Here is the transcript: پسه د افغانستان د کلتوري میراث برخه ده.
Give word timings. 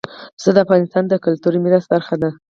پسه 0.37 0.49
د 0.53 0.57
افغانستان 0.65 1.03
د 1.07 1.13
کلتوري 1.25 1.59
میراث 1.63 1.85
برخه 1.93 2.15
ده. 2.21 2.29